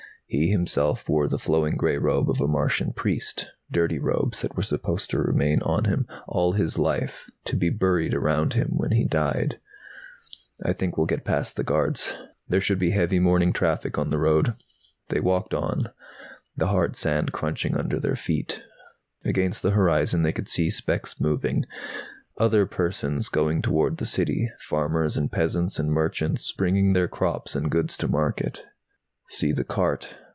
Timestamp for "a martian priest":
2.39-3.47